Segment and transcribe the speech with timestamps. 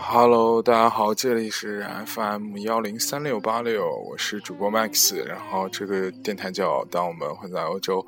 [0.00, 8.00] Hello，大家好，这里是 FM 幺零三六八六，我是主播 Max，然后这个电台叫《当我们混在欧洲》，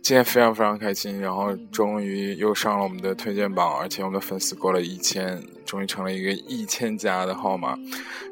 [0.00, 7.76] 今天非常非常开心，然后终于又上了我们的推荐榜，而且我们的粉丝过了一千，终于成了一个一千加的号码。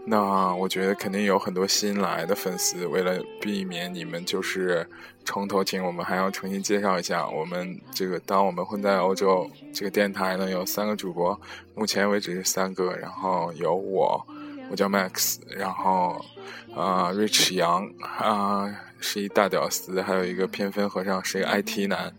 [0.06, 4.86] 那我觉得肯定有很多新来的粉丝，为了避免你们就是
[5.24, 11.38] 重头听，我们还要重新介绍一下，我们这个当我们混在欧洲这个电台呢有三个主播，
[11.74, 14.26] 目前为止是三个，然后有我，
[14.70, 16.24] 我叫 Max，然后
[16.74, 22.12] 啊 Rich 杨啊是一大屌丝，还有一个偏分和尚是一个 IT 男。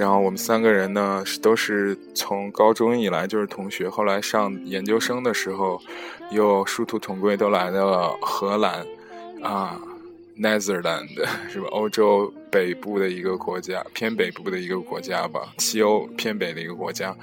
[0.00, 5.78] 然后我们三个人呢，都是从高中以来就是同学，后来上研究生的时候，
[6.30, 8.82] 又殊途同归，都来到了荷兰，
[9.42, 9.78] 啊
[10.38, 11.06] ，Netherland
[11.52, 11.66] 是吧？
[11.70, 17.14] 欧洲北部的一个国家，偏北部的一个国家吧，西欧偏北的一个国家。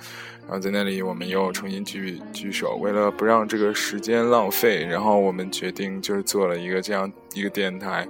[0.46, 8.08] 然后在那里，我们又重新聚聚首，为了不让这个时间浪费，然后我们决定就是做了一个这样一个电台。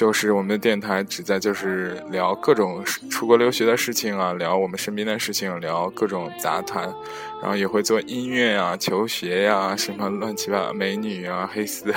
[0.00, 6.84] 就是我们的电台只在就是聊各种出国留学的事情啊，聊我们身边的事情，聊各种杂谈，
[7.42, 11.92] 然后也会做音乐啊、求学呀、什么乱七八糟美女啊、黑丝，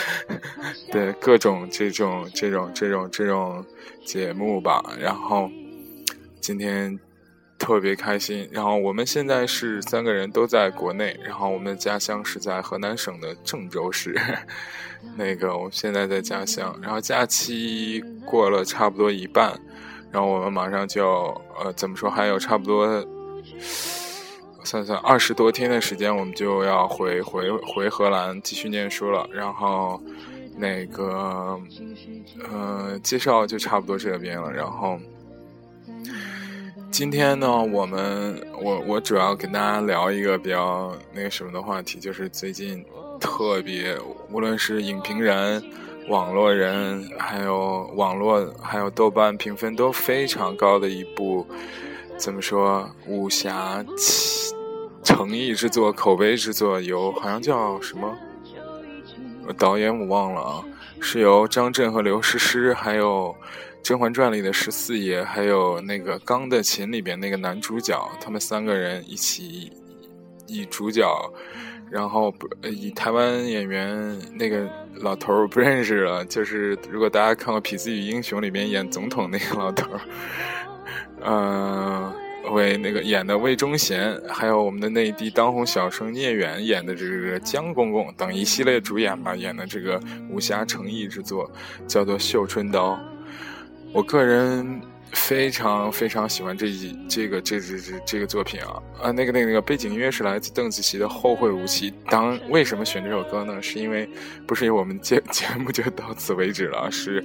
[0.90, 3.62] 对各种这种这种这种这种
[4.06, 4.82] 节目吧。
[4.98, 5.50] 然后
[6.40, 6.98] 今天
[7.58, 8.48] 特别开心。
[8.52, 14.14] 然后我们现在是三个人都在国内，然后我们的家乡是在河南省的郑州市。
[15.16, 19.52] 那个，我现在在家乡，然后假期过了差不多一半，
[20.10, 21.06] 然后我们马上就
[21.56, 23.06] 呃，怎么说，还有差不多
[24.64, 29.24] 算算二十多天的时间，我们就要回回回荷兰继续念书了。
[29.32, 30.02] 然后
[30.56, 31.56] 那个
[32.50, 34.52] 呃，介绍就差不多这边了。
[34.52, 34.98] 然后
[36.90, 42.84] 今天呢，我们我我主要跟大家聊一个比较那个什么的话题，就是最近。
[43.20, 43.98] 特别，
[44.30, 45.60] 无论是影评人、
[46.06, 51.44] 网络人，还有网络，还有豆瓣评分都非常高的一部，
[52.16, 52.88] 怎么说？
[53.08, 53.84] 武侠
[55.02, 58.16] 诚意之作、口碑之作，由好像叫什么
[59.56, 60.64] 导演我忘了啊，
[61.00, 63.34] 是由张震和刘诗诗，还有
[63.82, 69.72] 《甄嬛传》里的十四爷，还有那个《钢的琴》里边那个男主角，他们三个人一起
[70.46, 71.06] 以主角。
[71.90, 80.00] 然后不以台湾演员那个老头儿不认识了，就是如果大家看过《痞子与英雄》里面演总统那个老头儿，
[81.24, 91.50] 嗯，为那个演的魏忠贤，还有我们的内地当红小生聂远演的这个江公公等一系列主演吧，演的这个武侠诚意之作
[91.86, 92.92] 叫做《绣春刀》，
[93.92, 94.80] 我个人。
[95.12, 101.90] 非常非常喜欢这一这个这这这这个作品啊啊那个那个那个背景音乐是来自邓紫棋的《后会无期》。
[102.10, 103.60] 当为什么选这首歌呢？
[103.62, 104.06] 是因为
[104.46, 107.24] 不是因为我们节 节目就到此为止了，是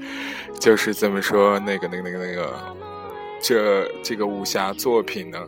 [0.61, 2.75] 就是这么说那个那个那个那个
[3.41, 5.45] 这这个武侠作品呢，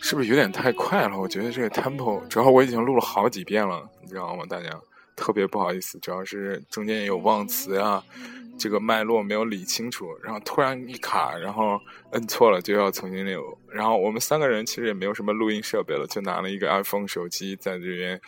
[0.00, 1.18] 是不是有点太快了？
[1.18, 4.44] 我觉得这个 tempo 主要我已经录了好几遍了，你知道吗？
[4.48, 4.70] 大家
[5.16, 8.04] 特别不好意思，主要是中间也有忘词啊。
[8.58, 11.80] 这个脉络没有理清楚，然后突然一卡，然后
[12.12, 13.58] 摁错了就要重新录。
[13.70, 18.20] 然后我们三个人其实也没有什么录音设备了，就拿了一个 iPhone 手机在这边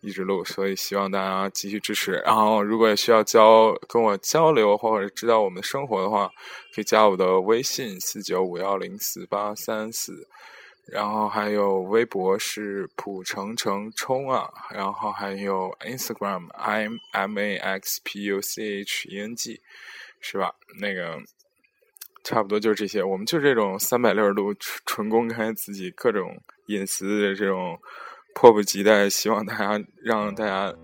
[0.00, 0.44] 一直录。
[0.44, 2.12] 所以希望大家继续支持。
[2.24, 6.30] 然后如果需要交跟我交流或者知道我们的生活的话，
[6.74, 10.28] 可以加我的微信四九五幺零四八三四。
[10.92, 19.58] 然后还有微博是普成成冲啊，然后还有 Instagram M M A X P U C H E N G，
[20.20, 20.54] 是吧？
[20.78, 21.18] 那个
[22.22, 23.02] 差不多就是这些。
[23.02, 24.54] 我们就这种三百六十度
[24.84, 26.36] 纯公开自己各种
[26.66, 27.78] 隐私的这种，
[28.34, 30.74] 迫不及待希望大家让大家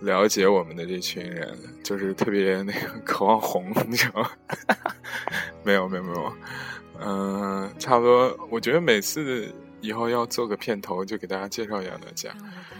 [0.00, 4.30] 了解我们的这群人，就是特别那个渴望红，你知道吗？
[5.62, 6.32] 没有没有没有。
[7.00, 8.38] 嗯，差不多。
[8.50, 12.30] 我觉得每次以后要做个片头，就给大家介绍一下大家，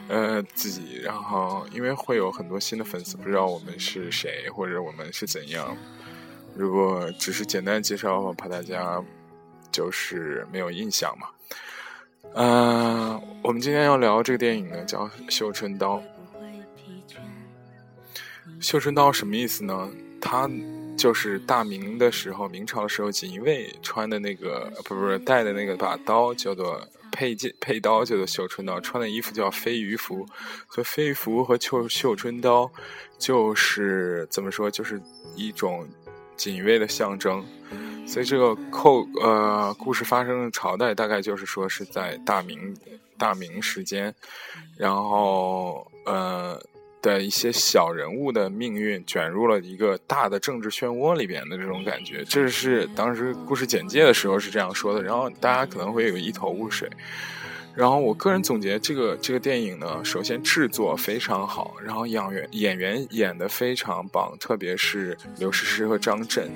[0.08, 1.00] 呃，自己。
[1.02, 5.76] 然后，因为会有很多新的粉丝不知道我们是谁或者我们是怎样。
[6.56, 9.02] 如果只是简单介绍的话，怕大家
[9.72, 11.28] 就是没有印象嘛。
[12.34, 15.98] 嗯，我们今天要聊这个电影呢，叫《绣春刀》。
[18.60, 19.90] 绣春刀什么意思呢？
[20.20, 20.48] 它。
[20.96, 26.80] 就是大明的时候，明朝的时候，锦衣卫穿的那个，不不是带的那个把刀，叫做
[27.12, 28.80] 佩剑佩刀，叫做绣春刀。
[28.80, 30.26] 穿的衣服叫飞鱼服，
[30.70, 32.70] 所以飞鱼服和绣绣春刀，
[33.18, 35.00] 就是怎么说，就是
[35.36, 35.86] 一种
[36.36, 37.44] 锦衣卫的象征。
[38.06, 42.76] 所以这个扣呃故事发生的朝代大概就是说是在大明
[43.16, 44.14] 大明时间，
[44.76, 46.60] 然后呃
[47.04, 56.88] 的一些小人物的命运卷入了一个大的政治漩涡里边的这种感觉，这是当时故事简介的时候是这样说的，然后大家可能会有一头雾水。
[57.74, 66.48] 然后我个人总结这个这个电影呢，首先制作非常好，然后演员演员演的非常棒，特别是刘诗诗和张震。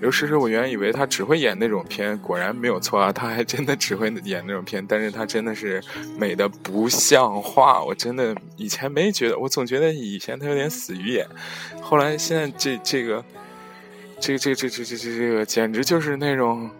[0.00, 5.82] 刘诗诗我原以为她只会演那种片，果然没有错啊，她还真的只会演那种片，但是她真的是
[6.18, 11.26] 美的不像话，我真的以前没觉得，我总觉得以前她有点死鱼眼，
[11.82, 13.22] 后来现在这这个，
[14.18, 16.70] 这个这个这这这这这个简直就是那种。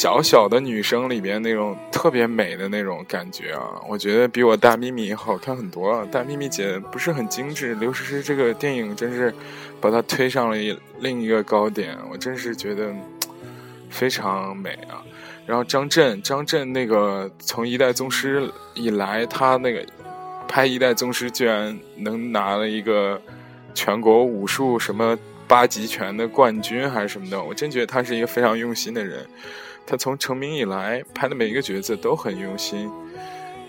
[0.00, 6.02] 小小的女生里边那种特别美的那种感觉啊，我觉得比我大咪咪好看很多。
[6.06, 9.30] 大咪咪姐不是很精致，刘诗诗这个电影真是
[9.78, 12.90] 把她推上了一另一个高点，我真是觉得
[13.90, 15.04] 非常美啊。
[15.44, 19.84] 然后张震，张震那个从一代宗师以来，他那个
[20.48, 23.20] 拍一代宗师居然能拿了一个
[23.74, 25.14] 全国武术什么
[25.46, 29.28] 八极拳的冠军还是什么的，我真觉得他是一个非常用心的人。
[29.86, 32.88] 他从成名以来拍的每一个角色都很用心，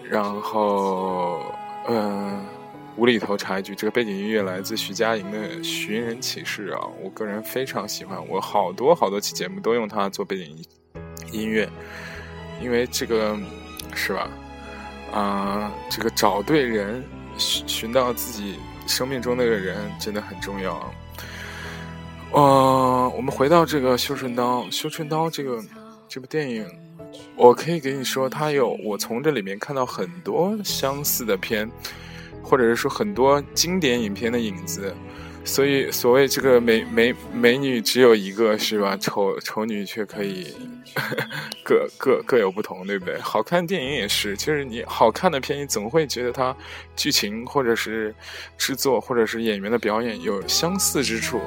[0.07, 1.41] 然后，
[1.87, 2.45] 嗯，
[2.95, 10.63] 无厘头插一句，这个背景音乐来自徐佳莹的《寻人启事》啊，我个人非常喜欢，我好多好多期节目都用它做背景
[11.31, 11.67] 音乐，
[12.61, 13.35] 因为这个
[13.95, 14.29] 是吧？
[15.11, 17.03] 啊，这个找对人，
[17.37, 20.91] 寻寻到自己生命中那个人真的很重要啊。
[22.31, 25.59] 呃，我们回到这个《绣春刀》，《绣春刀》这个。
[26.13, 26.65] 这部电影，
[27.37, 31.71] 我可以给你说，它有我从这里面看到很多相似的片，
[32.43, 34.93] 或者是说很多经典影片的影子。
[35.45, 38.97] 所以，所谓这个美美美女只有一个，是吧？
[38.97, 40.53] 丑丑女却可以
[41.63, 43.17] 各各各有不同，对不对？
[43.21, 46.53] 好看电影也是，就是你好看的片，你总会觉得它
[46.93, 48.13] 剧情或者是
[48.57, 51.39] 制作或者是演员的表演有相似之处，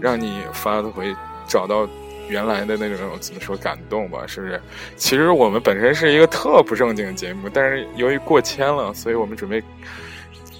[0.00, 1.14] 让你发回
[1.46, 1.88] 找到。
[2.28, 4.60] 原来的那种怎么说感动吧，是不是？
[4.96, 9.62] 其实我们本身是一个特不正经的节目，但是由于过谦了，所以我们准备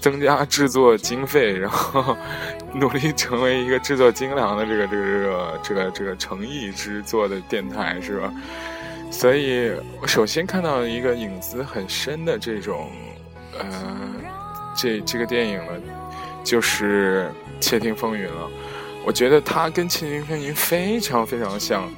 [0.00, 2.16] 增加制作经费，然后
[2.72, 8.32] 努力成为一个制作精良的这个这个这个这个这个诚意制作的电台，是吧？
[9.10, 9.72] 所以
[10.02, 12.90] 我首先看到一个影子很深的这种，
[13.58, 14.10] 呃，
[14.76, 15.72] 这这个电影呢，
[16.44, 17.30] 就是
[17.62, 18.50] 《窃听风云》了。
[19.04, 21.90] 我觉得它跟《窃听风云》非常非常像，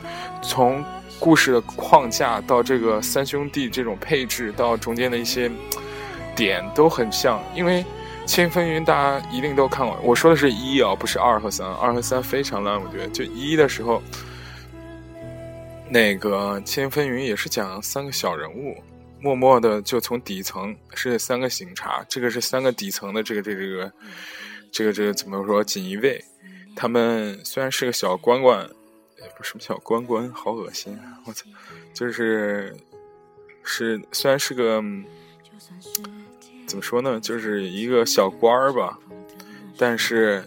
[0.43, 0.85] 从
[1.19, 5.51] 故事的框架到这个三兄弟这种配置，到中间的一些
[6.37, 7.43] 点都很像。
[7.55, 7.83] 因为
[8.27, 11.67] 《窃听风云》大家一定都看过，我说的是一啊，不是二和三。
[11.75, 14.01] 二和三非常烂，我觉得就一的时候，
[15.89, 18.77] 那个《窃听风云》也是讲三个小人物，
[19.21, 23.93] 默默的就从底层是三个警察，这个是三个底层的这个这个这个
[24.71, 26.25] 这个这个怎么说锦衣卫。
[26.77, 28.67] 他们虽然是个小关关，
[29.37, 31.21] 不是什么小关关，好恶心啊！
[31.27, 31.45] 我操，
[31.93, 32.75] 就是
[33.63, 34.83] 是虽然是个
[36.67, 38.99] 怎么说呢，就是一个小官儿吧，
[39.77, 40.43] 但是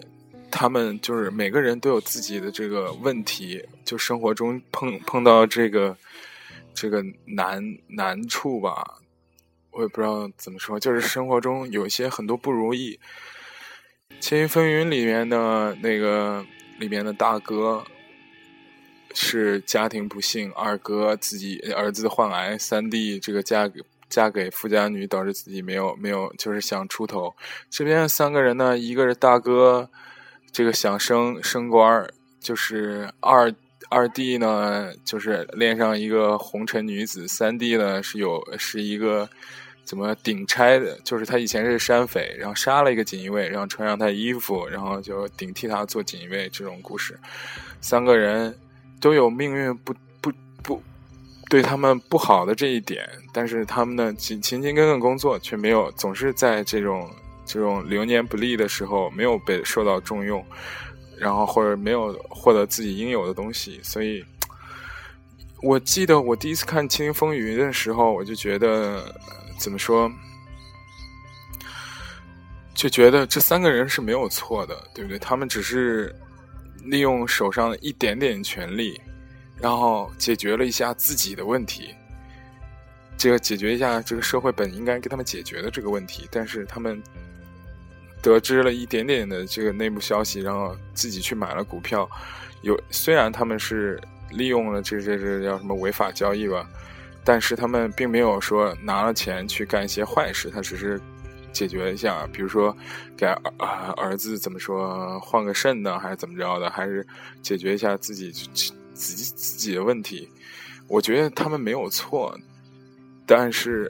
[0.50, 5.96] 他们就是每个人都有自己的这个问题，就生活中碰碰到这个
[6.74, 9.00] 这个难难处吧，
[9.72, 12.96] 我也不知道怎么说，就是生活中有一些很多不如意。
[14.20, 16.46] 《千与风云》里面的那个
[16.80, 17.84] 里面的大哥
[19.14, 27.36] 是家庭不幸，二哥自己儿子患癌，三弟这个嫁给嫁给富家女，导致自己没有没有就是想出头。
[27.70, 29.90] 这边三个人呢，一个是大哥，
[30.54, 33.54] 这个想升升官就是二
[33.90, 39.30] 二弟呢，就是恋上一个红尘女子，三弟呢是有是一个。
[39.86, 40.98] 怎么顶差的？
[41.04, 46.48] 就是他以前是山匪，然后杀了一个锦衣卫，然后穿上他衣服，然后就顶替他做锦衣卫。
[46.50, 47.20] 这种故事，
[47.82, 48.58] 三个人
[49.02, 50.32] 都有命运不不
[50.64, 50.82] 不
[51.50, 57.12] 对他们不好的这一点，但是他们呢勤勤勤恳恳工作，却没有总是在这种
[57.46, 60.44] 这种流年不利的时候没有被受到重用，
[61.20, 63.82] 然后或者没有获得自己应有的东西。
[63.84, 64.24] 所以，
[65.62, 69.14] 我记得我第一次看《青青风云》的时候，我就觉得。
[69.64, 70.12] 怎么说？
[72.74, 75.18] 就觉得这三个人是没有错的，对不对？
[75.18, 76.14] 他们只是
[76.84, 79.00] 利用手上的一点点权力，
[79.56, 81.96] 然后解决了一下自己的问题。
[83.18, 87.02] 这个解决一下这个社会本应该给他们解决的这个问题，但是他们
[88.22, 92.10] 得知了一点点的这个内部消息，然后自己去买了股票。
[92.64, 93.98] 有虽然他们是
[94.30, 96.70] 利用了这这这叫什么违法交易吧，
[97.24, 101.00] 但是他们并没有说拿了钱去干一些坏事，他只是
[101.52, 102.76] 解决一下，比如说
[103.16, 103.38] 给儿
[103.96, 107.06] 儿子怎么说换个肾呢，还是怎么着的，还是
[107.42, 108.32] 解决一下自己
[108.94, 110.28] 自己自己的问题。
[110.88, 112.38] 我觉得他们没有错，
[113.26, 113.90] 但是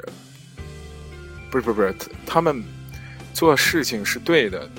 [1.50, 2.64] 不是不是不是他们
[3.34, 4.70] 做事情是对的，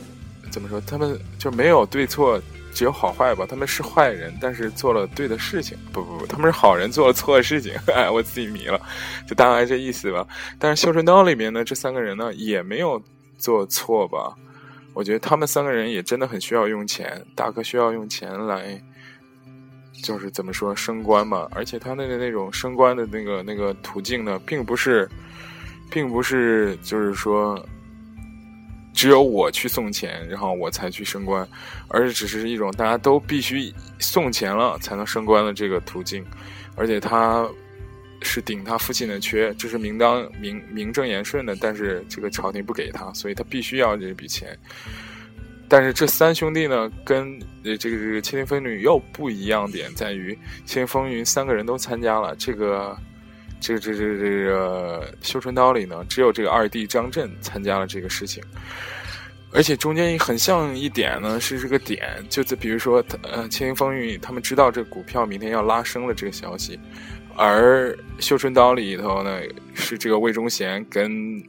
[0.51, 0.81] 怎么说？
[0.83, 2.41] 他们就没有对错。
[2.75, 5.79] 只有好坏吧，他们是坏人，但是做了对的事情。
[5.93, 7.73] 不不不，他们是好人，做了错的事情。
[7.87, 8.79] 哎，我自己迷了，
[9.27, 10.27] 就大概这意思吧。
[10.59, 13.01] 但是《绣春刀》里面呢，这三个人呢也没有
[13.39, 14.35] 做错吧？
[14.93, 18.83] 我觉得他们三个人也真的很需要用钱，大哥需要用钱来，
[20.03, 21.49] 就是怎么说升官嘛。
[21.53, 25.09] 而且他那个那种升官的那个那个途径呢，并不是，
[25.91, 27.65] 并不是就是说。
[28.95, 31.47] 只有我去送钱，然后我才去升官，
[31.89, 36.25] 而且只是一种大家都必须送钱了才能升官的这个途径，
[36.77, 37.47] 而且他
[38.23, 44.57] 是顶他父亲的缺，这是名当名名正言顺的，但是这个朝廷不给他，所以他必须要这笔钱。
[45.69, 50.33] 但是这三兄弟呢，跟呃这个这个《千年风云》又不一样点在于，
[50.65, 52.97] 《千年风云》三个人都参加了这个。
[53.65, 58.45] 这个这这这个《绣春刀》里呢，只有这个二弟张震参加了这个事情，
[59.55, 66.79] 而且中间很像一点呢，是这个点，就在比如说，呃，《千年风云》他们知道这个股票明天要拉升了这个消息，
[67.37, 69.41] 而《绣春刀》里头呢，
[69.73, 71.43] 是这个魏忠贤跟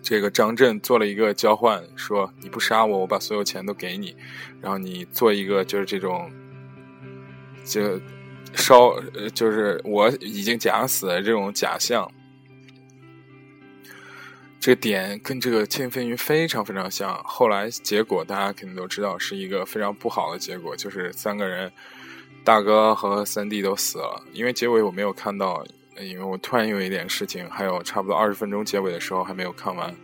[0.00, 4.14] 这个张震做了一个交换，说你不杀我，我把所有钱都给你，
[4.60, 6.30] 然后你做一个就是这种，
[7.64, 8.00] 就。
[8.54, 9.00] 烧，
[9.34, 12.10] 就是我已经假死的这种假象，
[14.60, 17.20] 这个点跟这个《千飞云》非常非常像。
[17.24, 21.72] 后来结果大家肯定都知道，是一个非常不好的结果，就是三个人，
[22.44, 24.22] 大哥和三弟都死了。
[24.32, 25.64] 因为结尾我没有看到，
[26.00, 29.94] 因为我突然有一点事情，还有差不多二十分钟结尾的时候还没有看完，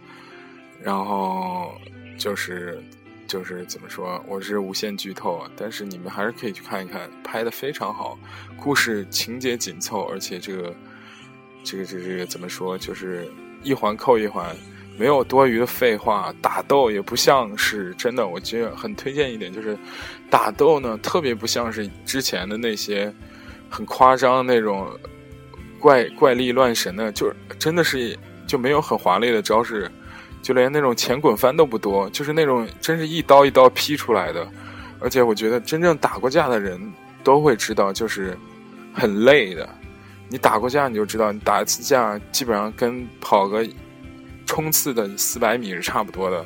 [0.83, 1.73] 然后
[2.19, 2.83] 就是。
[3.27, 8.19] 就是怎么说，我是无限剧透，但是你们还是可以去看一看，拍的非常好，
[8.57, 10.75] 故事情节紧凑，而且这个，
[11.63, 13.27] 这个这个这个怎么说，就是
[13.63, 14.55] 一环扣一环，
[14.99, 19.77] 没有多余的废话，打斗也不像是真的，我觉得很推荐一点，就是
[20.31, 23.13] 打斗呢特别不像是之前的那些
[23.69, 24.89] 很夸张那种
[25.81, 29.91] 怪怪力乱神的，就是真的是就没有很华丽的招式。
[30.45, 34.47] 就连那种前滚翻都不多，就是那种真是一刀一刀劈出来的，
[35.01, 36.79] 而且我觉得真正打过架的人
[37.23, 38.37] 都会知道，就是
[38.93, 39.67] 很累的。
[40.29, 43.67] 你打过架你就知道，你打一次架基本上跟跑个
[44.45, 46.45] 冲刺的四百米是差不多的。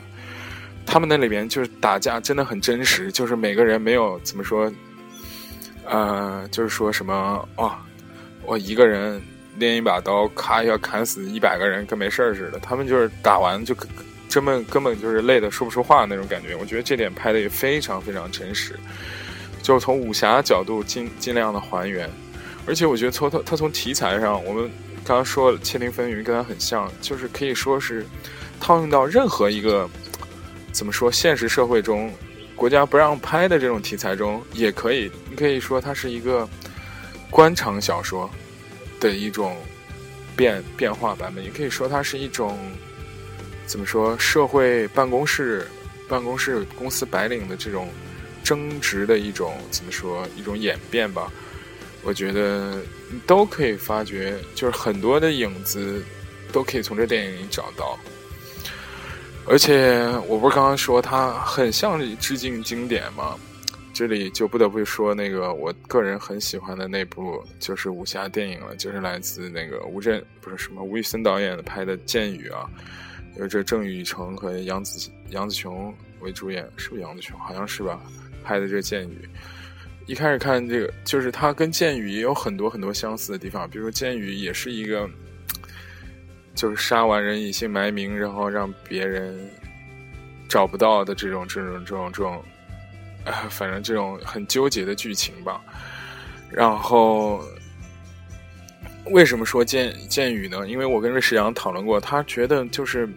[0.87, 4.73] 他们那里边就是打架真的很真实，就是每个人没有怎么说，
[5.85, 7.75] 呃，就是说什么哦，
[8.47, 9.21] 我一个人。
[9.59, 12.59] 练一把刀，咔一下砍死一百个人，跟没事儿似的。
[12.61, 13.75] 他们就是打完就
[14.31, 16.55] 根本根本就是累的说不出话那种感觉。
[16.57, 18.79] 我觉得这点拍的也非常非常真实，
[19.62, 22.09] 就是从武侠角度尽尽量的还原。
[22.67, 24.71] 而且我觉得从他他从题材上，我们
[25.05, 28.07] 刚刚说《窃听风云》跟他很像，就是可以说是
[28.61, 29.88] 套用到任何一个
[30.71, 32.12] 怎么说现实社会中
[32.55, 35.11] 国家不让拍的这种题材中也可以。
[35.31, 36.47] 你可以说它是一个
[37.31, 38.31] 官场小说。
[39.00, 39.57] 的一种
[40.37, 42.59] 变变化版本，也可以说它是一种
[43.67, 45.67] 怎么说社会办公室
[46.09, 47.88] 办公室公司白领的这种
[48.43, 51.31] 争执的一种怎么说一种演变吧。
[52.02, 52.81] 我觉得
[53.26, 56.02] 都可以发掘，就是很多的影子
[56.52, 57.99] 都可以从这电影里找到。
[59.47, 63.35] 而且我不是刚刚说它很像致敬经典吗？
[63.99, 72.71] 这里就不得不说那个我个人很喜欢的那部就是武侠电影了，就是来自那个吴镇不是什么吴宇森导演拍的《剑雨》啊，
[73.40, 77.37] 有这郑雨成和杨紫杨紫琼为主演，是不是杨紫琼？
[77.40, 78.00] 好像是吧？
[78.45, 79.19] 拍的这《剑雨》，
[80.07, 85.11] 一开始看这个，就是它跟《剑雨》也有很多很多相似的地方，比如说《剑雨》也是一个，
[86.55, 89.37] 就是杀完人隐姓埋名，然后让别人
[90.49, 92.40] 找不到的这种这种这种这种。
[93.50, 95.61] 反正这种很纠结的剧情吧，
[96.50, 97.42] 然后
[99.06, 100.66] 为什么说剑剑雨呢？
[100.68, 103.08] 因为我跟瑞士阳讨论过，他觉得就是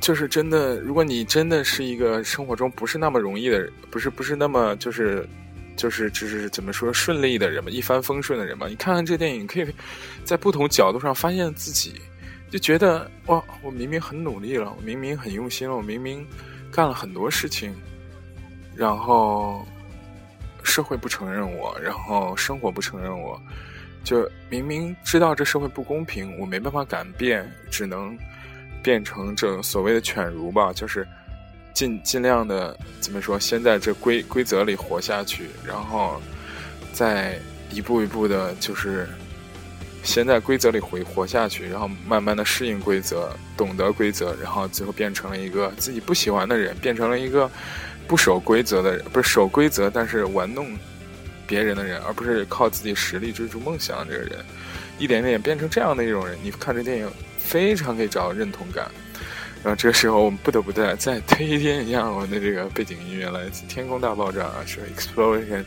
[0.00, 5.26] 就是真的，如果你真的是一个生活中不是那么容易的人，不是不是那么就是
[5.76, 9.66] 就是就是怎么说顺利的人嘛，一帆风顺的人嘛，你看看这电影，可以
[10.24, 11.94] 在不同角度上发现自己。
[12.50, 16.24] 就觉得哇，我明明很努力了，我明明很用心了，我明明
[16.70, 17.74] 干了很多事情，
[18.76, 19.66] 然后
[20.62, 23.40] 社会不承认我，然后生活不承认我，
[24.02, 28.16] 就明明知道这社会不公平，我没办法改变，只能
[28.82, 31.06] 变成这所谓的犬儒吧，就是
[31.72, 36.20] 尽尽量的怎么说，先在这规规则里活下去，然后
[36.92, 37.38] 再
[37.70, 39.08] 一步一步的，就是。
[40.02, 47.50] 先在规则里活活下去，然后慢慢的适应规则，懂得规则，然后最后变成了一个自己不喜欢的人，变成了一个
[48.06, 50.68] 不守规则的人，不是守规则，但是玩弄
[51.46, 54.44] 别人的人，而不是靠自己实力追逐梦想的这个人，
[54.98, 56.38] 一点点变成这样的一种人。
[56.42, 58.90] 你看这电影非常可以找到认同感。
[59.62, 65.64] 然后这个时候我们不得不再再推荐一下我们的这个背景音乐，来自《天空大爆炸》啊是《Explosion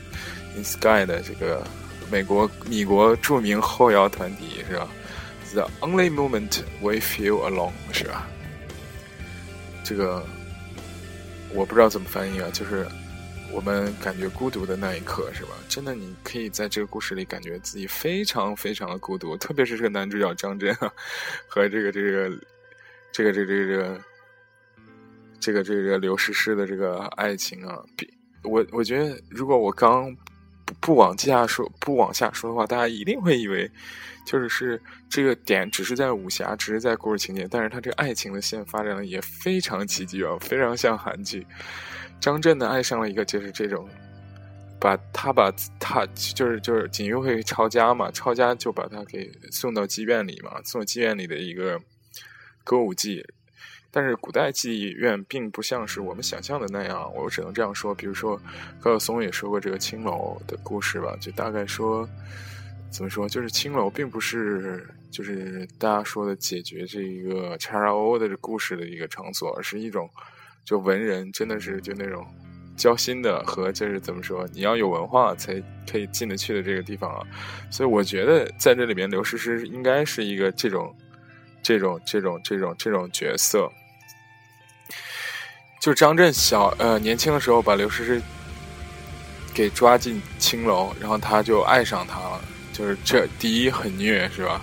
[0.56, 1.65] in Sky》的这个。
[2.10, 4.88] 美国米国著名后摇团体是吧
[5.51, 8.25] ？The only moment we feel alone 是吧？
[9.84, 10.25] 这个
[11.53, 12.85] 我不知道怎么翻译啊，就是
[13.51, 15.51] 我们感觉孤独的那一刻是吧？
[15.67, 20.91] 真的，你可以在这个故事里感觉自己非常非常的孤独，特别是这个男主角张真啊
[21.47, 22.29] 和这个这个
[23.11, 24.01] 这个这个这个
[25.39, 28.11] 这个这个刘诗诗的这个爱情啊，比
[28.43, 30.15] 我我觉得如果我刚。
[30.79, 33.69] 不往下说，不往下说的话，大家一定会以为，
[34.25, 41.45] 就是是这个点只是在武侠，只是在故事情节，但是他这个爱情的线发展的也非常奇迹啊，非常像韩剧。
[42.19, 43.88] 张震呢爱上了一个就是这种，
[44.79, 51.79] 把他把他就是就是锦衣卫抄家嘛，抄家就把他给送到妓院里嘛，送妓院里的一个
[52.63, 53.24] 歌舞伎。
[53.97, 57.95] 但是古代妓院并不像是我们想象的那样，我只能这样说。
[57.95, 58.39] 比如说，
[58.79, 62.07] 高晓松也说过这个青楼的故事吧，就大概说，
[62.91, 70.07] 怎么说，就是青楼并不是就是大家说的解决这一个 XRO 的故事的一个场所，而是一种
[70.63, 72.23] 就文人真的是就那种
[72.75, 75.59] 交心的和就是怎么说，你要有文化才
[75.91, 77.25] 可以进得去的这个地方啊。
[77.71, 80.95] 所以我觉得在这里面，刘诗诗应该是一个这种
[81.63, 83.67] 这种这种这种这种角色。
[85.79, 88.21] 就张震小呃年轻的时候把刘诗诗
[89.53, 92.41] 给抓进青楼，然后他就爱上她了。
[92.73, 94.61] 就是这第一很虐是吧？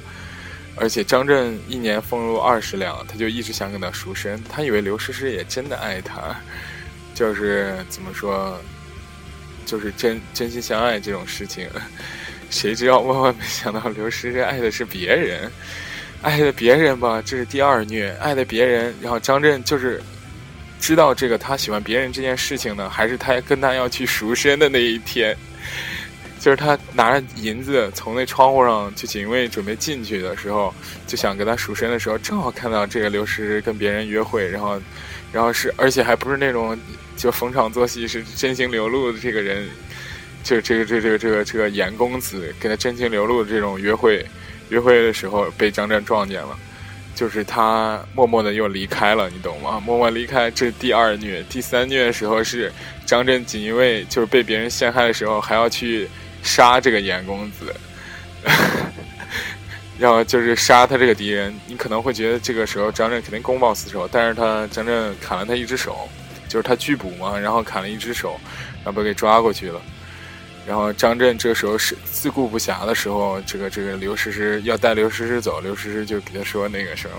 [0.77, 4.41] 而且张震一年俸禄二十两，他就一直想跟她赎身。
[4.45, 6.37] 他以为刘诗诗也真的爱他，
[7.15, 8.57] 就是怎么说，
[9.65, 11.69] 就是真真心相爱这种事情。
[12.51, 15.51] 谁知道万万没想到刘诗诗爱的是别人，
[16.23, 18.95] 爱的别人吧，这是第二虐，爱的别人。
[19.01, 20.03] 然后张震就是。
[20.85, 25.35] 知道这个他喜欢别人这件事情呢，还是他跟他要去赎身的那一天，
[26.39, 30.75] 就是他拿着银子从那窗户上去警卫准备进去的时候，
[31.07, 34.79] 就想跟他赎身的时候，正好看到这个刘诗诗跟别人约会，然后，
[35.33, 36.79] 然后是而且还不是那种
[37.17, 39.67] 就逢场作戏，是真情流露的这个人，
[40.43, 44.23] 就这个这个这个这个这个严公子跟他真情流露的这种约会，
[44.69, 46.59] 约会的时候被张震撞见了。
[47.15, 49.81] 就是他默默的又离开了，你懂吗？
[49.81, 51.43] 默默离开，这是第二虐。
[51.45, 52.73] 第三虐的时候是
[53.07, 56.09] 张震锦衣卫，就是被别人陷害的时候，还要去
[56.43, 57.75] 杀这个严公子，
[59.99, 61.55] 然后就是杀他这个敌人。
[61.67, 66.09] 你可能会觉得这个时候张震肯定公报私仇，但是他张震砍了他一只手，
[66.49, 68.39] 就是他拒捕嘛，然后砍了一只手，
[68.85, 69.81] 然后被给抓过去了。
[70.67, 77.17] 然后张震这时候是自顾不暇的时候，这个这个刘诗诗要带刘诗诗走，刘诗诗就给他说那个什么，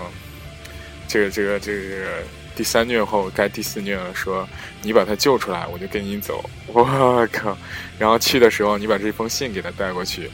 [1.06, 2.22] 这个这个这个
[2.56, 4.48] 第三虐后该第四虐了，说
[4.82, 6.44] 你把他救出来，我就跟你走。
[6.66, 6.82] 我
[7.32, 7.56] 靠！
[7.98, 10.28] 然后去的时候你把这封信给他带过去，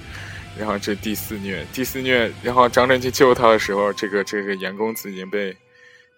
[0.59, 5.55] 然后这第四虐，第四虐，然后张震去救他的时候，这个这个严公子已经被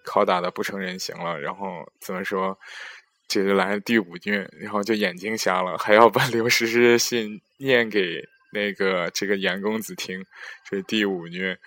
[0.05, 2.57] 拷打的不成人形了，然后怎么说？
[3.27, 10.23] 这就来第五虐，然后就眼睛瞎了，还要把 刘诗诗的信念给那个这个严公子听，
[10.69, 11.57] 这是第五虐，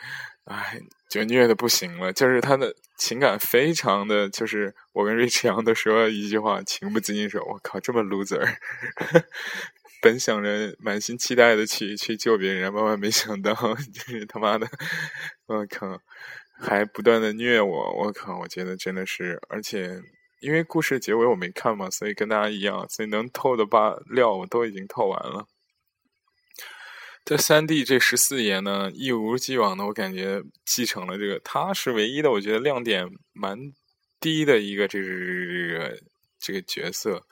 [0.44, 8.56] 哎，就虐的不行了，就是他的情感非常的，就是我跟瑞驰阳都说一句话，情不自禁说，我靠，这么 loser，
[10.00, 13.52] 本想着满心期待的去去救别人，万万没想到，
[13.92, 14.68] 就是他妈的，
[15.46, 16.00] 我靠，
[16.60, 20.00] 还不断的虐我，我靠，我觉得真的是，而且。
[20.40, 25.46] 因为故事结尾我没看嘛，所以跟大家一样，所以能透的把料我都已经透完了。
[27.24, 33.58] 这三 D 这十四爷呢，一如既往的，我感觉继承了这个，他是唯一的，我觉得亮点蛮
[34.18, 36.00] 低的一个，这个这个
[36.38, 37.22] 这个角色。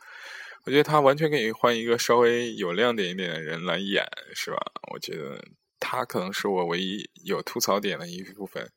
[0.65, 4.59] 我觉得他完全可以换一个稍微有亮点一点的人来演，是吧？
[4.93, 5.43] 我觉得
[5.79, 8.69] 他可能是我唯一有吐槽点的一部分。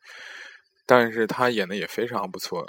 [0.86, 2.65] 但是他演的也非常不错。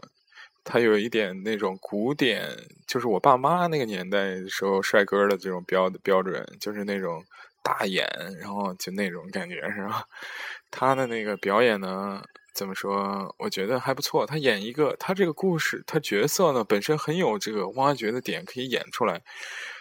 [0.63, 2.47] 他有一点那种古典，
[2.87, 7.25] 就是我爸妈那个年代的时候帅哥的这种标标准，就是那种
[7.63, 8.07] 大眼，
[8.39, 10.05] 然后就那种感觉是吧？
[10.71, 12.23] 他的那个表演呢，
[12.55, 13.35] 怎么说？
[13.39, 14.27] 我觉得还不错。
[14.27, 19.23] 他演一个，他这个故事，他角色呢本身很有这个挖掘的点可以演出来，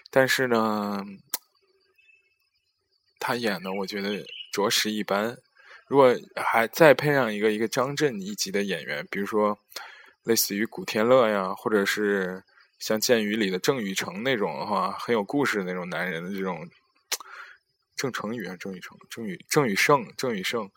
[0.10, 1.04] 但是呢，
[3.20, 5.38] 他演的我觉得着实一般。
[5.88, 9.60] 如果还再配上一个一个张震一级的演员，比如说。
[10.30, 12.44] 类似于古天乐呀，或者是
[12.78, 16.70] 像《剑雨》里的郑雨成那种的话，很有故事的那种男人的这种
[17.96, 20.70] 郑成宇啊，郑雨成、郑雨郑雨盛、郑雨盛、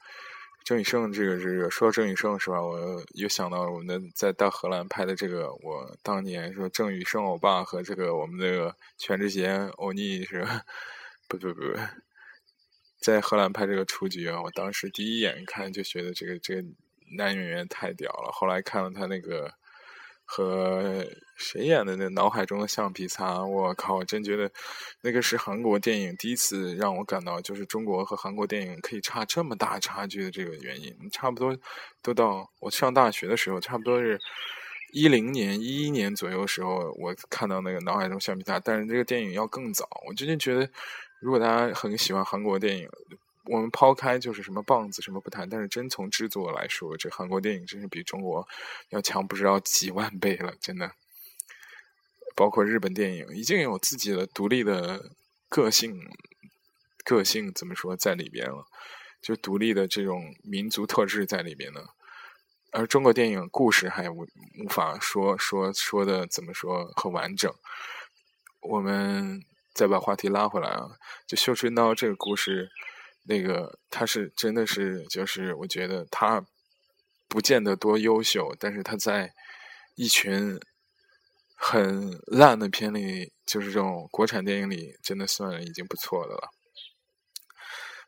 [0.65, 2.63] 郑雨盛，这个这个说郑雨盛是吧？
[2.63, 10.63] 我又想到我们的在大荷兰拍的这个，我当年说郑雨盛欧巴和这个我们那个全智贤欧尼是吧？
[11.29, 11.61] 不不不，
[13.03, 16.65] 在荷兰拍这个雏菊啊，我当时第一眼看就觉得这个这个。
[17.17, 18.31] 男演员太屌了！
[18.33, 19.53] 后来看了他那个
[20.25, 21.05] 和
[21.37, 23.97] 谁演的那脑海中的橡皮擦，我靠！
[23.97, 24.51] 我真觉得
[25.03, 30.95] 那个是韩国电影第一次让我感到，就是中国和韩国电影可以差这么大差距的这个原因。
[31.11, 31.57] 差不多
[32.01, 34.19] 都到我上大学的时候，差不多是
[34.93, 38.59] 一零年、一一年左右时候，我看到那个脑海中橡皮擦。
[38.61, 39.87] 但是这个电影要更早。
[40.07, 40.71] 我最近觉得，
[41.21, 42.89] 如果大家很喜欢韩国电影，
[43.47, 48.47] 我们抛开就是什么棒子什么不谈，但是真从制作来说，这韩国电影真是比中国
[48.91, 50.93] 要强不知道几万倍了，真的。
[52.37, 55.11] 包括日本电影已经有自己的独立的
[55.49, 55.99] 个性，
[57.05, 58.65] 个性怎么说在里边了？
[59.21, 61.81] 就独立的这种民族特质在里边呢。
[62.71, 64.27] 而中国电影故事还无
[64.65, 67.53] 无法说说说的怎么说很完整。
[68.61, 69.43] 我们
[69.75, 70.87] 再把话题拉回来啊，
[71.27, 72.71] 就《绣春刀》这个故事。
[73.25, 76.45] 那个他是真的是，就是我觉得他
[77.29, 79.33] 不见得多优秀，但是他在
[79.95, 80.59] 一群
[81.55, 86.51] 很烂的片里，就是这种国产电影里，真的算已经不错的了。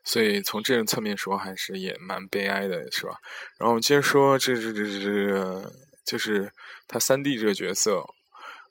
[0.03, 3.17] 所以从这个侧面说，还是也蛮悲哀的，是吧？
[3.57, 5.73] 然后接着说，这这这这，
[6.05, 6.51] 就是
[6.87, 8.05] 他三弟这个角色。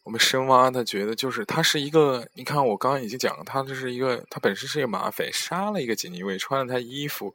[0.05, 7.35] 我们深挖，他觉得就是他是一个，你看我刚刚已经讲了，他这是一个，他本身是一个马匪，杀了一个锦衣卫，穿了他衣服，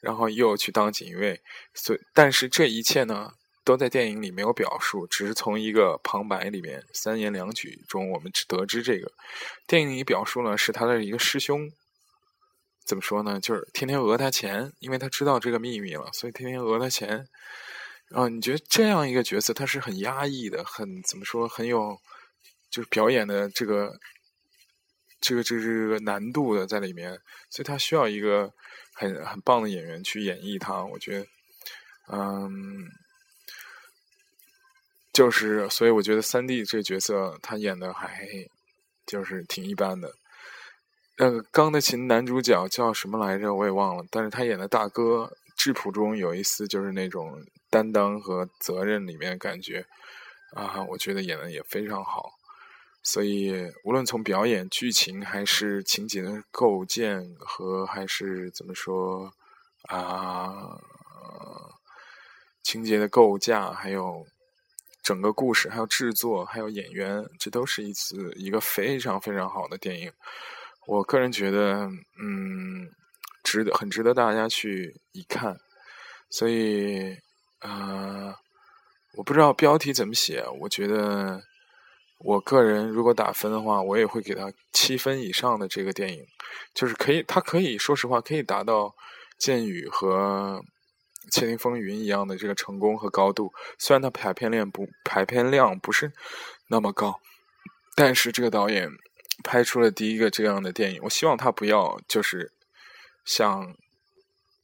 [0.00, 1.40] 然后又去当锦衣卫，
[1.74, 3.30] 所以但是这一切呢，
[3.64, 9.12] 都在电影里没有表述，只是从一个旁白里面三言两语中，我们只得知这个
[9.68, 11.70] 电影里表述呢是他的一个师兄，
[12.84, 13.38] 怎么说呢？
[13.38, 17.28] 就是天天讹他钱，因为他知道这个秘密了，所以天天讹他钱。
[18.10, 22.00] 啊，你觉得这样一个角色，他是很压抑的，很怎么说，很有
[22.70, 23.98] 就是表演的这个
[25.20, 27.18] 这个这个这个难度的在里面，
[27.50, 28.52] 所以他需要一个
[28.94, 30.84] 很很棒的演员去演绎他。
[30.84, 31.26] 我觉得，
[32.12, 32.88] 嗯，
[35.12, 38.26] 就是所以我觉得三 D 这个角色他演的还
[39.06, 40.12] 就是挺一般的。
[41.16, 43.54] 那个《钢的琴》男主角叫什么来着？
[43.54, 47.44] 我也忘了，但是他演的大哥质朴中有一丝就是那种。
[47.70, 49.84] 担当和责任里面感觉
[50.56, 52.32] 啊，我觉得演的也非常好，
[53.02, 59.32] 所以无论从表演、剧情还是情节的构建和还是怎么说
[59.88, 60.78] 啊，
[62.62, 64.26] 情节的构架，还有
[65.02, 70.12] 整个故事，还有制作，还有演员，这都是一次一个非常非常好的电影。
[70.86, 71.88] 我个人觉得，
[72.20, 72.90] 嗯，
[73.42, 75.56] 值得很值得大家去一看，
[76.30, 77.16] 所以。
[77.60, 78.32] 呃，
[79.16, 80.46] 我不知道标题怎么写。
[80.60, 81.42] 我觉得，
[82.18, 86.26] 我个人如果打分的话，我也会给他七分以上的这个电影，
[86.74, 88.84] 就是可以，他可以说实话可以达到
[89.38, 90.62] 《剑雨》和
[91.32, 93.52] 《窃听风云》一样的这个成功和高度。
[93.78, 96.12] 虽然他排片量不排片量不是
[96.68, 97.20] 那么高，
[97.94, 98.90] 但是这个导演
[99.44, 101.00] 拍出了第一个这样的电影。
[101.04, 102.52] 我希望他不要就是
[103.24, 103.74] 像。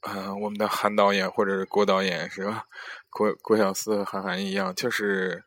[0.07, 2.65] 嗯，我们的韩导演或者是郭导演是吧？
[3.09, 5.43] 郭郭小四韩寒一样，就是，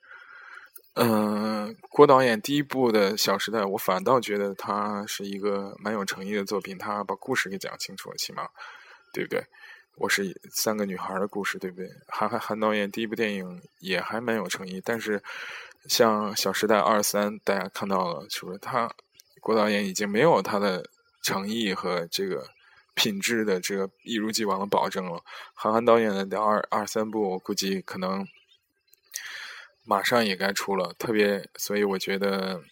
[1.00, 8.48] 嗯，郭导演第一部的《小时代》，我反倒觉得他是一个蛮有诚意的作品，他把故事给讲清楚了，起码，
[9.12, 9.40] 对不对？
[9.96, 11.88] 我是三个女孩的故事，对不对？
[12.08, 15.22] 韩韩韩导演第一部电影也还蛮有诚意，但是
[15.86, 18.90] 像《小时代》二三，大家看到了，是不是他
[19.40, 20.84] 郭导演已经没有他的
[21.22, 22.48] 诚意和这个。
[22.94, 25.22] 品质的这个一如既往的保证了，
[25.54, 28.26] 韩寒导演的二二三部，我估计可能
[29.88, 30.92] 马上也该出了。
[30.98, 32.62] 特别，所以我觉得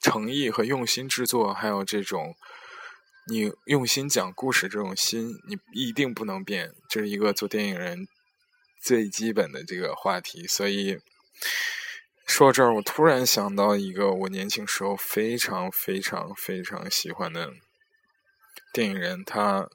[0.00, 2.34] 诚意和用心制作，还有这种
[3.28, 6.72] 你用心讲故事这种心，你一定不能变。
[6.88, 8.08] 这是一个做电影人
[8.82, 10.46] 最基本的这个话题。
[10.46, 10.98] 所以
[12.26, 17.52] 说到这儿，我突然想到一个我年轻时候非常非常非常喜欢的
[18.72, 19.68] 电影人，他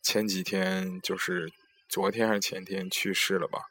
[0.00, 1.50] 前几天就是
[1.88, 3.62] 昨天还是前天去世了吧？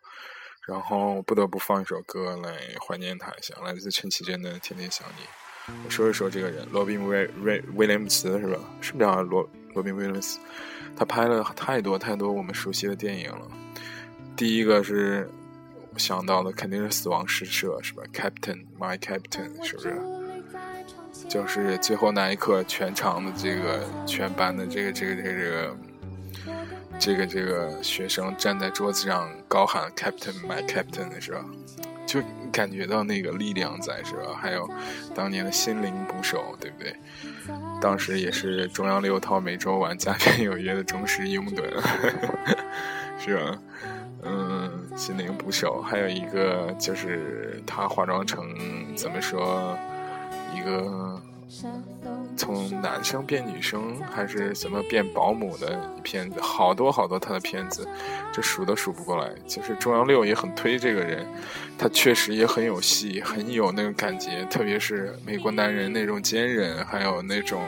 [0.70, 2.52] 然后不得不放一首歌来
[2.88, 5.24] 怀念他一下，来自陈绮贞的《天天想你》。
[5.84, 8.60] 我说一说这个人，罗宾威威威廉姆斯是吧？
[8.80, 10.40] 是不是叫罗罗宾威廉姆斯？
[10.96, 13.48] 他拍了太多太多我们熟悉的电影了。
[14.36, 15.28] 第一个是
[15.98, 20.00] 想到的肯定是《死亡诗社》是吧？Captain My Captain 是不是？
[21.28, 25.78] 就是最后那一刻，全场的这个全班的这个这个这个这个这个
[27.00, 31.46] 这个这个学生站在桌子上高喊 Captain My Captain 的是吧？
[32.06, 34.34] 就感觉到那个力量在是吧？
[34.38, 34.70] 还有
[35.16, 36.94] 当年的心灵捕手，对不对？
[37.82, 41.64] 当时也是中央六套每周晚家庭有约的忠实拥趸，
[43.18, 43.58] 是吧？
[44.24, 48.46] 嗯，心灵捕手，还有一个就是他化妆成
[48.96, 49.78] 怎么说
[50.54, 51.22] 一个。
[52.38, 57.88] 从男生变女生还是怎么变保姆的片子，好多好多他的片子，
[58.32, 59.34] 这数都数不过来。
[59.48, 61.28] 就是中央六也很推这个人，
[61.78, 67.62] 他确实也很有戏，很有那个感觉，特别是美国男人那种坚韧，还有那种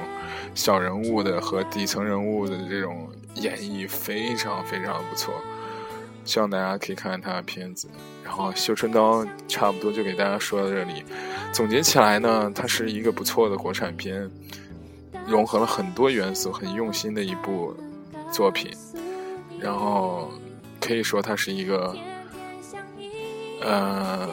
[0.54, 5.34] 小人物的和底层人物的这种演绎，非常非常不错。
[6.24, 7.90] 希望大家可以看看他的片子。
[8.24, 11.04] 然后《绣春刀》差不多就给大家说到这里。
[11.52, 14.30] 总结起来呢，它是一个不错的国产片，
[15.28, 17.76] 融合了很多元素，很用心的一部
[18.32, 18.72] 作品。
[19.60, 20.32] 然后
[20.80, 21.96] 可以说它是一个，
[23.62, 24.28] 呃，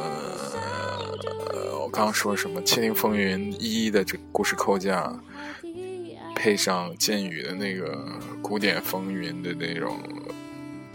[1.81, 5.13] 我刚刚说什么《窃听风云》一的这故事构架，
[6.35, 8.07] 配上剑雨的那个
[8.41, 9.99] 古典风云的那种。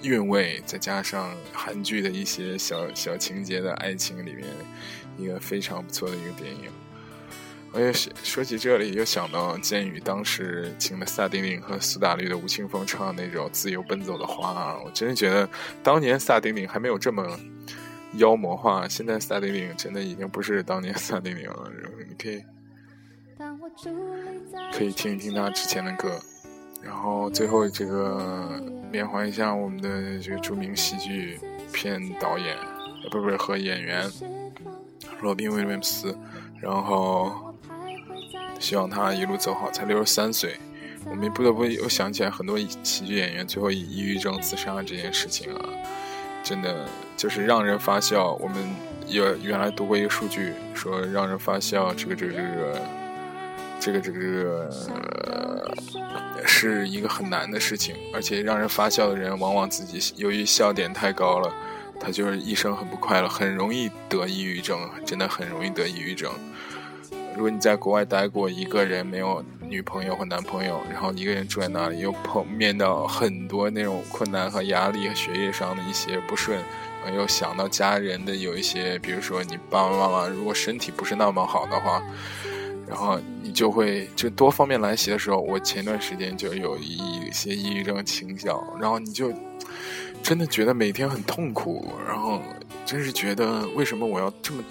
[0.04, 4.46] 韵味，再加上韩剧的一些小小情节的爱情里面，
[5.18, 6.70] 一个非常不错的一个电影。
[7.72, 15.50] 我也说起这里，又想到剑宇当时请了萨顶顶和苏打绿的吴青峰唱那种《自由奔走的花》，我真的觉得
[15.82, 17.40] 当年萨顶顶还没有这么
[18.18, 21.72] 妖魔化，现在萨顶顶真的已经不是当年萨顶顶了。
[22.08, 22.44] 你可以
[24.72, 26.22] 可以听一听他之前的歌。
[26.84, 31.40] 然后最后这个缅怀一下我们的这个著名喜剧
[31.72, 32.56] 片导演，
[33.10, 34.10] 不不是和演员
[35.22, 36.16] 罗宾威廉姆斯，
[36.62, 37.56] 然后
[38.60, 40.58] 希望他一路走好，才六十三岁。
[41.06, 45.70] 我们不得不又想起来很多喜剧演员最后以抑郁症自杀这件事情啊，
[46.44, 46.86] 真的
[47.18, 48.34] 就是让人发笑。
[48.34, 48.58] 我们
[49.08, 52.80] 有原来读过一个数据，说让人发笑这个这个这个。
[53.80, 54.70] 这个这个这个
[56.70, 61.54] 是一个很难的事情，而且让人发笑的人，往往自己由于笑点太高了，
[62.00, 66.32] 他就是一生很不快乐，很容易得抑郁症，真的很容易得抑郁症。
[67.36, 76.60] 如果你在国外待过，一个人没有女朋友或男朋友，然后一个人住在那里，又碰面到很多那种困难和压力学业上的一些不顺，
[77.16, 82.02] 又想到家人的有一些，比如说你爸爸妈妈如果身体不是那么好的话。
[82.94, 89.34] 然后你就会就多方面来袭的时候，我前段时间就有一些抑郁症倾向，然后你就
[90.22, 92.40] 真的觉得每天很痛苦，然后
[92.86, 94.64] 真是觉得为什么我要这么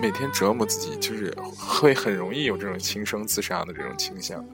[0.00, 4.44] 每天折磨自己，就是会很容易有这种轻生自杀的这种倾向。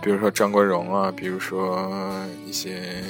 [0.00, 3.02] 比如说张国荣啊，比如说一些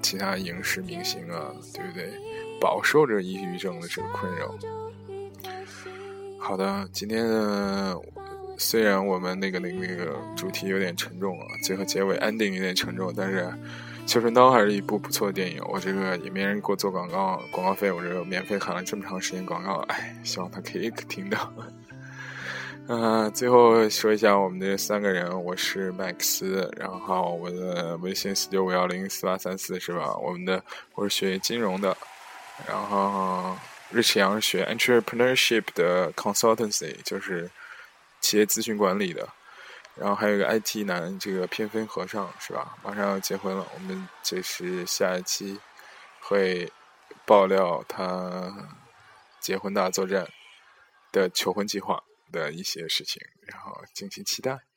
[0.00, 2.10] 其他影视明星啊，对不对？
[2.58, 4.54] 饱受着抑郁症的这个困扰。
[6.48, 7.26] 好的，今天
[8.56, 13.42] 虽然我们那个那个那个主题有点沉重啊，最后结尾 ending 有点沉重，但是
[14.10, 15.62] 《绣春刀》还是一部不错的电影。
[15.68, 21.52] 我这个也没人给我做广告，广告费我这个免费喊了这么长时间广告，哎，希望他可以 听到。
[22.86, 30.16] 嗯，最后说一下我们的三个人，我是麦克斯，然后我的微信四九五幺零四八三四是吧？
[30.16, 31.94] 我们的我是学金融的，
[32.66, 33.54] 然后。
[33.90, 37.50] 瑞奇阳学 entrepreneurship 的 consultancy，就是
[38.20, 39.28] 企业咨询管理的。
[39.94, 42.76] 然后还有一个 IT 男，这个偏分和尚是吧？
[42.84, 45.58] 马上要结婚了，我们这是下一期
[46.20, 46.70] 会
[47.26, 48.52] 爆料他
[49.40, 50.28] 结婚大作战
[51.10, 54.67] 的求婚计划的一些事情，然后敬请期待。